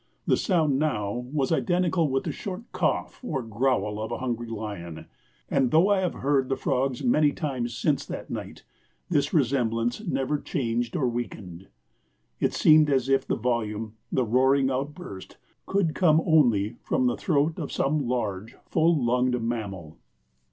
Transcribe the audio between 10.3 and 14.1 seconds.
changed or weakened. It seemed as if the volume,